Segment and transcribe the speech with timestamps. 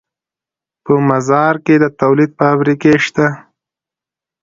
[0.83, 3.27] په مزار کې د تولید فابریکې شته